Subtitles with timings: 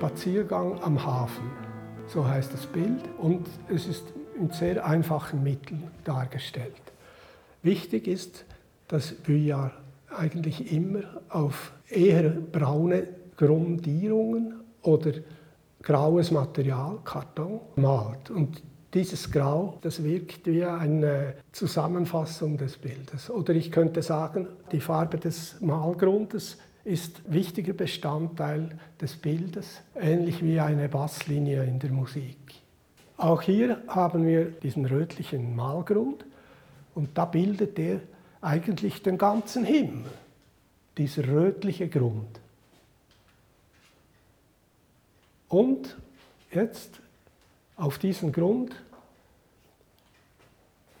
[0.00, 1.44] Spaziergang am Hafen.
[2.06, 4.04] So heißt das Bild und es ist
[4.34, 6.80] in sehr einfachen Mitteln dargestellt.
[7.62, 8.46] Wichtig ist,
[8.88, 9.74] dass Vuillard
[10.08, 15.12] eigentlich immer auf eher braune Grundierungen oder
[15.82, 18.30] graues Material, Karton, malt.
[18.30, 18.62] Und
[18.94, 23.28] dieses Grau, das wirkt wie eine Zusammenfassung des Bildes.
[23.28, 30.60] Oder ich könnte sagen, die Farbe des Malgrundes ist wichtiger Bestandteil des Bildes, ähnlich wie
[30.60, 32.36] eine Basslinie in der Musik.
[33.16, 36.24] Auch hier haben wir diesen rötlichen Malgrund
[36.94, 38.00] und da bildet er
[38.40, 40.10] eigentlich den ganzen Himmel,
[40.96, 42.40] dieser rötliche Grund.
[45.48, 45.96] Und
[46.50, 47.00] jetzt
[47.76, 48.74] auf diesen Grund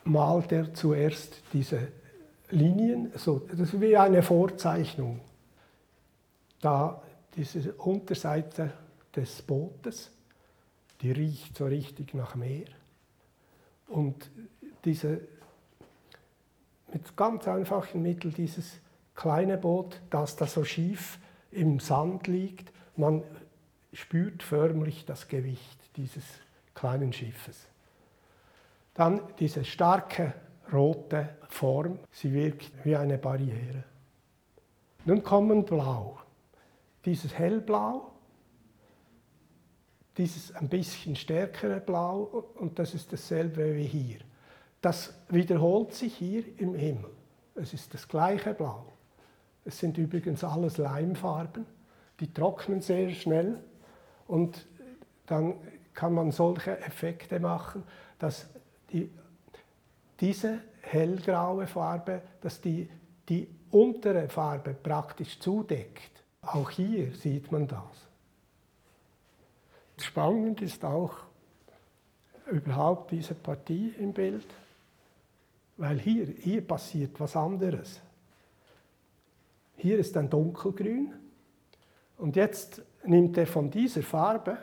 [0.04, 1.88] malt er zuerst diese
[2.50, 5.20] Linien, so, das ist wie eine Vorzeichnung.
[6.60, 7.02] Da
[7.36, 8.72] diese Unterseite
[9.14, 10.10] des Bootes,
[11.00, 12.66] die riecht so richtig nach Meer.
[13.88, 14.30] Und
[14.84, 15.20] diese,
[16.92, 18.80] mit ganz einfachen Mitteln dieses
[19.14, 21.18] kleine Boot, das da so schief
[21.50, 23.22] im Sand liegt, man
[23.92, 26.24] spürt förmlich das Gewicht dieses
[26.74, 27.66] kleinen Schiffes.
[28.94, 30.34] Dann diese starke
[30.72, 33.84] rote Form, sie wirkt wie eine Barriere.
[35.04, 36.18] Nun kommen Blau.
[37.04, 38.12] Dieses hellblau,
[40.16, 44.18] dieses ein bisschen stärkere Blau und das ist dasselbe wie hier.
[44.80, 47.10] Das wiederholt sich hier im Himmel.
[47.54, 48.92] Es ist das gleiche Blau.
[49.64, 51.66] Es sind übrigens alles Leimfarben,
[52.18, 53.62] die trocknen sehr schnell
[54.26, 54.66] und
[55.26, 55.54] dann
[55.94, 57.82] kann man solche Effekte machen,
[58.18, 58.48] dass
[58.92, 59.10] die,
[60.18, 62.88] diese hellgraue Farbe, dass die,
[63.28, 66.19] die untere Farbe praktisch zudeckt.
[66.42, 68.08] Auch hier sieht man das.
[69.98, 71.14] Spannend ist auch
[72.50, 74.46] überhaupt diese Partie im Bild,
[75.76, 78.00] weil hier, hier passiert was anderes.
[79.76, 81.12] Hier ist ein dunkelgrün
[82.18, 84.58] und jetzt nimmt er von dieser Farbe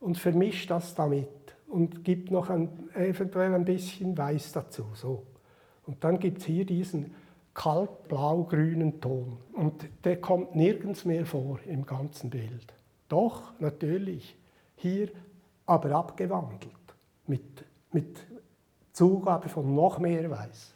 [0.00, 1.28] und vermischt das damit
[1.68, 4.86] und gibt noch ein, eventuell ein bisschen Weiß dazu.
[4.94, 5.26] So.
[5.86, 7.14] Und dann gibt es hier diesen
[7.56, 9.38] kaltblau-grünen Ton.
[9.54, 12.72] Und der kommt nirgends mehr vor im ganzen Bild.
[13.08, 14.36] Doch, natürlich,
[14.76, 15.08] hier
[15.64, 16.70] aber abgewandelt,
[17.26, 18.24] mit, mit
[18.92, 20.75] Zugabe von noch mehr Weiß.